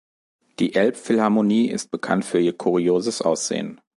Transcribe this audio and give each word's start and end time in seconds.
Die 0.57 0.73
Elbphilharmonie 0.73 1.69
ist 1.69 1.91
bekannt 1.91 2.25
für 2.25 2.39
ihr 2.39 2.57
kurioses 2.57 3.21
Aussehen. 3.21 3.81